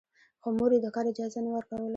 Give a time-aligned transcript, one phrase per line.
[0.41, 1.89] خو مور يې د کار اجازه نه ورکوله.